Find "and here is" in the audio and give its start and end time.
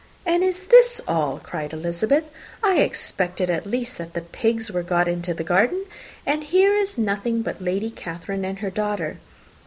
6.25-6.97